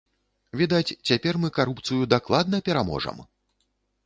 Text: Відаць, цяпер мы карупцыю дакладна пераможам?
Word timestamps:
Відаць, 0.61 0.95
цяпер 1.09 1.33
мы 1.43 1.51
карупцыю 1.57 2.09
дакладна 2.15 2.63
пераможам? 2.71 3.23